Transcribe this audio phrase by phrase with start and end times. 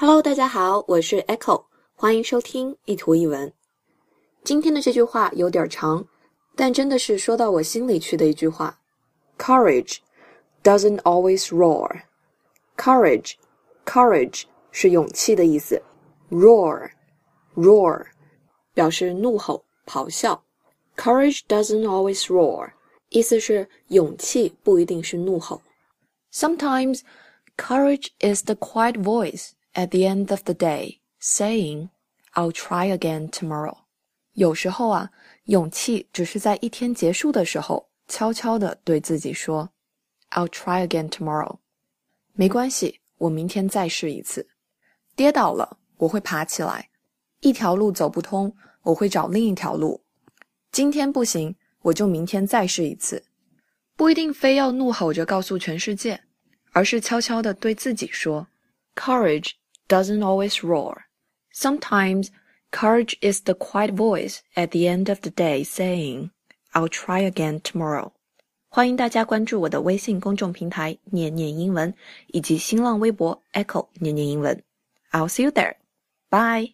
[0.00, 3.52] Hello，大家好，我是 Echo，欢迎收听一图一文。
[4.44, 6.06] 今天的这句话有点长，
[6.54, 8.78] 但真的是说到我心里去的一句话。
[9.36, 9.98] Courage
[10.62, 12.02] doesn't always roar.
[12.76, 13.34] Courage,
[13.84, 15.82] courage 是勇气的意思。
[16.30, 16.90] Roar,
[17.56, 18.06] roar
[18.74, 20.44] 表示怒吼、咆哮。
[20.96, 22.70] Courage doesn't always roar，
[23.08, 25.60] 意思是勇气不一定是怒吼。
[26.32, 27.00] Sometimes
[27.56, 31.90] courage is the quiet voice At the end of the day, saying,
[32.34, 33.76] "I'll try again tomorrow."
[34.32, 35.10] 有时候啊，
[35.44, 39.70] 勇气只是在一天结束的时候，悄悄地对自己说
[40.30, 41.58] ，"I'll try again tomorrow."
[42.32, 44.48] 没关系，我明天再试一次。
[45.14, 46.90] 跌倒了，我会爬起来。
[47.40, 50.02] 一条路走不通，我会找另一条路。
[50.72, 53.24] 今天不行，我就明天再试一次。
[53.96, 56.20] 不一定非要怒吼着告诉全世界，
[56.72, 58.48] 而是悄悄地对自己说
[58.94, 59.52] ，"Courage."
[59.87, 61.05] doesn't always roar.
[61.51, 62.31] Sometimes
[62.71, 66.31] courage is the quiet voice at the end of the day saying,
[66.73, 68.11] I'll try again tomorrow.
[68.69, 71.93] 欢迎大家关注我的微信公众平台“念念英文”
[72.27, 74.63] 以及新浪微博 “Echo 念念英文”。
[75.11, 75.75] I'll see you there.
[76.31, 76.73] Bye.